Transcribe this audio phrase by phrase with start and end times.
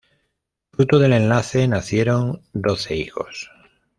[0.71, 3.51] Fruto del enlace nacieron doce hijos.